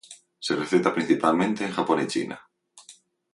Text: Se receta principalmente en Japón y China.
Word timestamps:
Se 0.39 0.55
receta 0.55 0.91
principalmente 0.95 1.63
en 1.63 1.73
Japón 1.73 2.01
y 2.03 2.07
China. 2.07 2.41